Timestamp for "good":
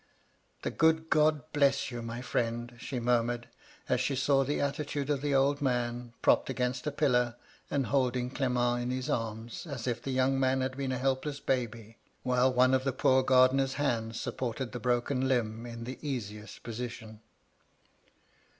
0.71-1.11